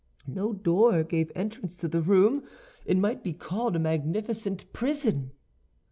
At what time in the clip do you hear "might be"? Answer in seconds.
2.97-3.33